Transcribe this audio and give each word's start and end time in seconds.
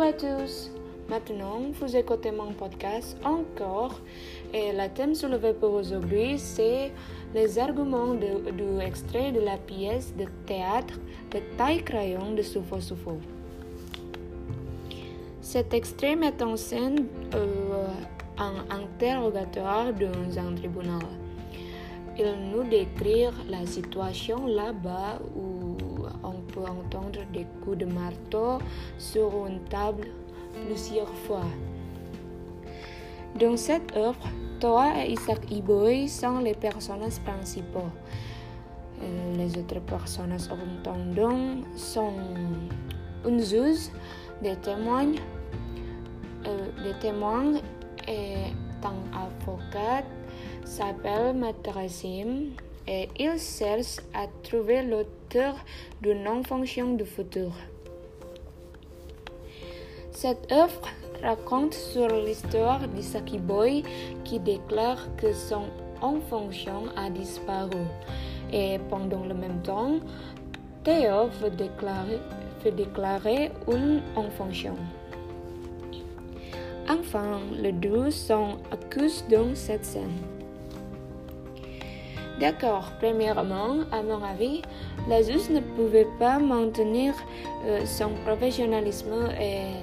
Bonjour 0.00 0.14
à 0.14 0.40
tous. 0.42 0.70
Maintenant, 1.10 1.60
vous 1.78 1.94
écoutez 1.94 2.30
mon 2.30 2.52
podcast 2.52 3.18
encore 3.22 4.00
et 4.54 4.72
le 4.72 4.88
thème 4.94 5.14
soulevé 5.14 5.52
pour 5.52 5.74
aujourd'hui, 5.74 6.38
c'est 6.38 6.90
les 7.34 7.58
arguments 7.58 8.14
du 8.14 8.80
extrait 8.80 9.30
de 9.30 9.40
la 9.40 9.58
pièce 9.58 10.14
de 10.16 10.24
théâtre 10.46 10.94
de 11.32 11.40
taille 11.58 11.84
crayon 11.84 12.32
de 12.32 12.40
Soufo 12.40 12.80
Soufo. 12.80 13.18
Cet 15.42 15.74
extrait 15.74 16.16
met 16.16 16.42
en 16.42 16.56
scène 16.56 17.04
euh, 17.34 17.86
un 18.38 18.54
interrogatoire 18.70 19.92
dans 19.92 20.38
un 20.38 20.54
tribunal. 20.54 21.04
Il 22.18 22.34
nous 22.54 22.64
décrit 22.64 23.26
la 23.50 23.66
situation 23.66 24.46
là-bas 24.46 25.18
où 25.36 25.49
peut 26.52 26.60
entendre 26.60 27.20
des 27.32 27.46
coups 27.62 27.78
de 27.78 27.86
marteau 27.86 28.58
sur 28.98 29.46
une 29.46 29.60
table 29.64 30.06
plusieurs 30.66 31.14
fois. 31.26 31.44
Dans 33.38 33.56
cette 33.56 33.96
œuvre, 33.96 34.26
Toa 34.58 35.04
et 35.04 35.12
Isaac 35.12 35.50
Iboy 35.50 36.08
sont 36.08 36.40
les 36.40 36.54
personnages 36.54 37.20
principaux. 37.20 37.90
Euh, 39.02 39.36
Les 39.36 39.56
autres 39.56 39.80
personnages 39.80 40.48
entendants 40.50 41.62
sont 41.76 42.12
une 43.26 43.40
juge, 43.40 43.88
des 44.42 44.56
témoins, 44.56 45.12
euh, 46.46 46.82
des 46.82 46.98
témoins 46.98 47.54
et 48.08 48.52
un 48.82 49.16
avocat 49.16 50.04
s'appelle 50.64 51.36
Matrasim 51.36 52.50
et 52.86 53.08
il 53.18 53.38
cherche 53.38 53.98
à 54.14 54.26
trouver 54.42 54.82
l'auteur 54.82 55.54
de 56.02 56.12
non-fonction 56.12 56.94
du 56.94 57.04
futur. 57.04 57.52
Cette 60.12 60.50
œuvre 60.52 60.88
raconte 61.22 61.74
sur 61.74 62.08
l'histoire 62.08 62.86
d'Isaki 62.88 63.38
Boy 63.38 63.82
qui 64.24 64.38
déclare 64.38 65.08
que 65.16 65.32
son 65.32 65.64
en-fonction 66.00 66.84
a 66.96 67.10
disparu. 67.10 67.84
Et 68.52 68.78
pendant 68.88 69.24
le 69.24 69.34
même 69.34 69.62
temps, 69.62 70.00
Théo 70.82 71.28
veut 71.40 71.50
déclarer, 71.50 72.18
déclarer 72.64 73.52
une 73.68 74.02
en-fonction. 74.16 74.74
Enfin, 76.88 77.40
les 77.52 77.72
deux 77.72 78.10
sont 78.10 78.56
accusés 78.72 79.24
dans 79.30 79.54
cette 79.54 79.84
scène. 79.84 80.39
D'accord, 82.40 82.90
premièrement, 82.98 83.84
à 83.92 84.02
mon 84.02 84.22
avis, 84.24 84.62
la 85.06 85.20
juge 85.20 85.50
ne 85.50 85.60
pouvait 85.60 86.08
pas 86.18 86.38
maintenir 86.38 87.12
euh, 87.66 87.84
son 87.84 88.12
professionnalisme 88.24 89.28
et 89.38 89.76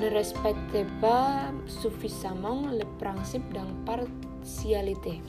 ne 0.00 0.08
respectait 0.10 0.86
pas 1.00 1.50
suffisamment 1.66 2.62
le 2.70 2.84
principe 3.02 3.42
d'impartialité. 3.52 5.20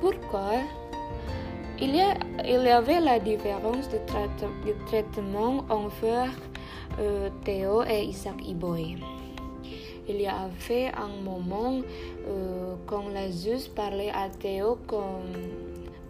Pourquoi? 0.00 0.60
Il 1.80 1.96
y, 1.96 2.68
avait 2.68 3.00
la 3.00 3.18
différence 3.18 3.88
de 3.88 3.98
traitement 4.86 5.64
envers 5.68 6.30
euh, 7.00 7.28
Théo 7.44 7.82
et 7.82 8.04
Isaac 8.04 8.36
Iboy. 8.46 8.96
Il 10.14 10.20
y 10.20 10.26
avait 10.26 10.92
un 10.94 11.22
moment 11.24 11.80
euh, 12.28 12.74
quand 12.86 13.08
la 13.08 13.30
juge 13.30 13.70
parlait 13.74 14.10
à 14.10 14.28
Théo 14.28 14.76
comme 14.86 15.32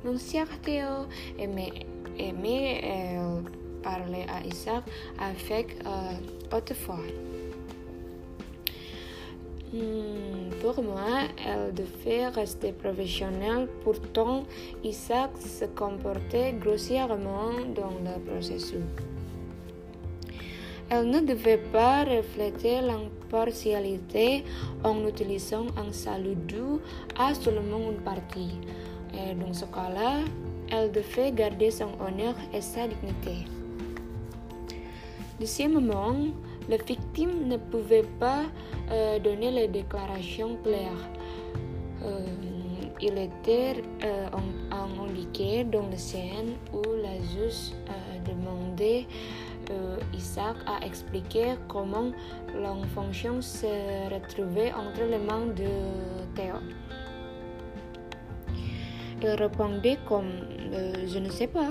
Mon 0.05 0.19
cher 0.19 0.49
Théo, 0.61 1.07
mais 1.39 1.71
elle 2.19 3.45
parlait 3.81 4.27
à 4.29 4.45
Isaac 4.45 4.83
avec 5.21 5.77
euh, 5.87 6.57
autrefois. 6.57 6.99
Hmm, 9.73 10.51
pour 10.61 10.83
moi, 10.83 11.29
elle 11.47 11.73
devait 11.73 12.27
rester 12.27 12.73
professionnelle. 12.73 13.69
Pourtant, 13.85 14.43
Isaac 14.83 15.31
se 15.39 15.67
comportait 15.67 16.55
grossièrement 16.55 17.53
dans 17.73 17.95
le 18.05 18.19
processus. 18.29 18.83
Elle 20.95 21.09
ne 21.09 21.21
devait 21.21 21.57
pas 21.73 22.05
refléter 22.05 22.83
l'impartialité 22.83 24.45
en 24.85 25.09
utilisant 25.09 25.65
un 25.79 25.91
salut 25.91 26.35
doux 26.35 26.81
à 27.19 27.33
seulement 27.33 27.91
une 27.91 28.03
partie. 28.05 28.59
Dans 29.41 29.55
ce 29.55 29.65
cas-là, 29.65 30.19
elle 30.71 30.93
devait 30.93 31.33
garder 31.33 31.71
son 31.71 31.93
honneur 31.99 32.35
et 32.53 32.61
sa 32.61 32.89
dignité. 32.89 33.47
Deuxièmement, 35.41 36.15
la 36.69 36.77
victime 36.77 37.49
ne 37.49 37.57
pouvait 37.57 38.05
pas 38.21 38.43
euh, 38.91 39.19
donner 39.19 39.51
les 39.51 39.69
déclarations 39.69 40.59
claires. 40.63 41.09
Euh, 42.03 42.27
il 43.01 43.19
était 43.19 43.83
euh, 44.05 44.29
indiqué 45.03 45.65
dans 45.65 45.89
la 45.89 45.97
scène 45.97 46.55
où 46.73 46.83
la 47.03 47.15
juge 47.17 47.73
euh, 47.89 48.31
demandait 48.31 49.07
Isaac 50.15 50.57
à 50.67 50.85
expliquer 50.85 51.55
comment 51.69 52.13
l'enfonction 52.55 53.41
se 53.41 53.67
retrouvait 54.13 54.73
entre 54.73 55.05
les 55.05 55.19
mains 55.19 55.47
de 55.47 55.69
Théo. 56.35 56.57
Il 59.23 59.29
répondait 59.31 59.99
comme 60.09 60.31
euh, 60.73 61.07
Je 61.07 61.19
ne 61.19 61.31
sais 61.31 61.47
pas, 61.47 61.71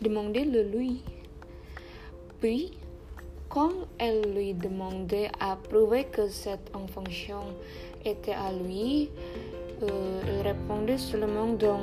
demandez-le 0.00 0.62
lui. 0.62 1.02
Puis, 2.40 2.72
quand 3.48 3.72
elle 3.98 4.34
lui 4.34 4.54
demandait 4.54 5.30
à 5.38 5.56
prouver 5.56 6.04
que 6.04 6.28
cette 6.28 6.70
fonction 6.94 7.40
était 8.04 8.32
à 8.32 8.52
lui, 8.52 9.10
euh, 9.82 10.20
il 10.26 10.46
répondait 10.46 10.98
seulement 10.98 11.48
dans 11.48 11.80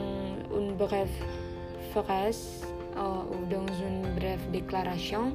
une 0.58 0.74
brève 0.74 1.08
phrase 1.92 2.66
ou 2.98 3.46
dans 3.52 3.68
une 3.88 4.02
brève 4.16 4.40
déclaration 4.52 5.34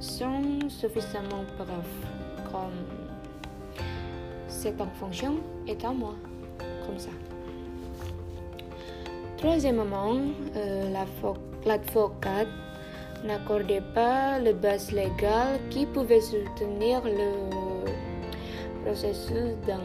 sans 0.00 0.42
suffisamment 0.68 1.44
preuve, 1.56 1.92
comme 2.50 2.80
cette 4.48 4.82
fonction 4.98 5.36
est 5.66 5.84
à 5.84 5.90
moi. 5.92 6.14
Troisièmement, 9.36 10.16
euh, 10.56 10.90
l'avo- 10.92 11.36
l'avocat 11.64 12.46
n'accordait 13.24 13.82
pas 13.94 14.38
le 14.38 14.52
base 14.52 14.90
légal 14.92 15.58
qui 15.70 15.84
pouvait 15.86 16.20
soutenir 16.20 17.02
le 17.04 17.30
processus 18.84 19.54
d'in- 19.66 19.80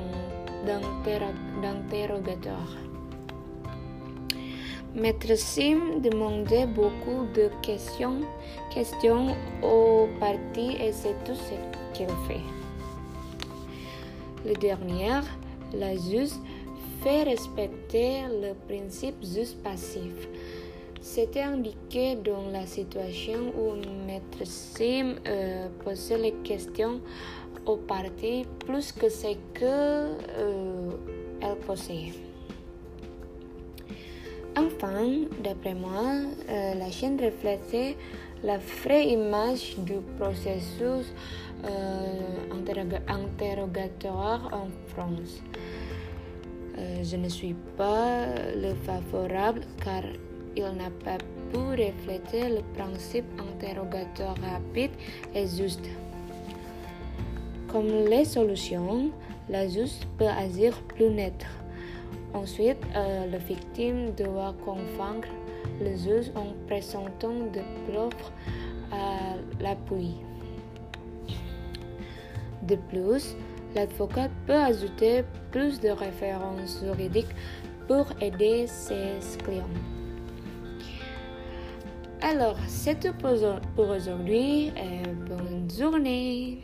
d'interro- 0.65 1.33
d'interrogatoire. 1.61 2.80
Maître 4.93 5.37
Sim 5.37 6.01
demandait 6.03 6.65
beaucoup 6.65 7.25
de 7.33 7.49
questions, 7.61 8.19
questions 8.73 9.27
aux 9.63 10.09
parties 10.19 10.75
et 10.83 10.91
c'est 10.91 11.15
tout 11.23 11.33
ce 11.33 11.53
qu'il 11.97 12.09
fait. 12.27 12.41
Le 14.45 14.53
dernier, 14.55 15.21
la 15.73 15.95
juge 15.95 16.31
fait 17.01 17.23
respecter 17.23 18.23
le 18.41 18.53
principe 18.67 19.15
juste 19.23 19.63
passif. 19.63 20.27
C'était 20.99 21.43
indiqué 21.43 22.15
dans 22.15 22.49
la 22.51 22.65
situation 22.65 23.53
où 23.57 23.75
Maître 24.05 24.43
Sim 24.43 25.15
euh, 25.25 25.69
posait 25.85 26.17
les 26.17 26.33
questions 26.43 26.99
aux 27.65 27.77
parties 27.77 28.45
plus 28.65 28.91
que 28.91 29.07
ce 29.07 29.35
que 29.53 29.63
euh, 29.63 30.91
elle 31.41 31.55
posait. 31.65 32.11
Enfin, 34.65 35.25
d'après 35.43 35.73
moi, 35.73 36.03
euh, 36.49 36.75
la 36.75 36.91
chaîne 36.91 37.19
reflétait 37.19 37.97
la 38.43 38.57
vraie 38.57 39.07
image 39.07 39.75
du 39.79 39.95
processus 40.19 41.13
euh, 41.65 42.53
interroga- 42.53 43.01
interrogatoire 43.07 44.49
en 44.53 44.67
France. 44.93 45.41
Euh, 46.77 47.03
je 47.03 47.15
ne 47.17 47.27
suis 47.29 47.55
pas 47.75 48.27
le 48.55 48.73
favorable 48.85 49.61
car 49.83 50.03
il 50.55 50.63
n'a 50.63 50.91
pas 51.03 51.17
pu 51.51 51.57
refléter 51.57 52.49
le 52.49 52.61
principe 52.75 53.25
interrogatoire 53.39 54.35
rapide 54.41 54.91
et 55.33 55.47
juste. 55.47 55.87
Comme 57.71 57.87
les 58.09 58.25
solutions, 58.25 59.11
la 59.49 59.67
juge 59.67 59.99
peut 60.17 60.27
agir 60.27 60.73
plus 60.95 61.09
net. 61.09 61.45
Ensuite, 62.33 62.77
euh, 62.95 63.25
la 63.29 63.37
victime 63.37 64.11
doit 64.11 64.55
convaincre 64.63 65.27
le 65.81 65.91
juge 65.97 66.31
en 66.35 66.53
présentant 66.67 67.33
des 67.51 67.63
preuves 67.87 68.31
à 68.91 69.35
l'appui. 69.61 70.15
De 72.63 72.75
plus, 72.75 73.35
l'avocat 73.75 74.29
peut 74.47 74.53
ajouter 74.53 75.23
plus 75.51 75.79
de 75.79 75.89
références 75.89 76.79
juridiques 76.81 77.35
pour 77.87 78.05
aider 78.21 78.67
ses 78.67 79.19
clients. 79.43 79.65
Alors, 82.21 82.57
c'est 82.67 82.99
tout 82.99 83.13
pour 83.75 83.89
aujourd'hui 83.89 84.67
et 84.67 85.07
bonne 85.27 85.67
journée. 85.69 86.59